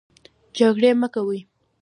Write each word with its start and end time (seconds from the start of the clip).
جنګرې 0.55 0.91
مۀ 0.99 1.07
کوئ 1.13 1.39